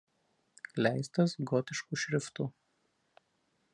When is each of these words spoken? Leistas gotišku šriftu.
Leistas 0.85 1.35
gotišku 1.51 2.01
šriftu. 2.05 2.49